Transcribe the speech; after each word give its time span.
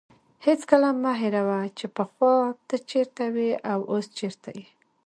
هېڅکله 0.45 0.89
مه 1.01 1.11
هېروه 1.21 1.61
چې 1.77 1.85
پخوا 1.97 2.35
ته 2.67 2.75
چیرته 2.89 3.23
وې 3.35 3.51
او 3.71 3.79
اوس 3.93 4.05
چیرته 4.17 4.49
یې. 4.57 4.65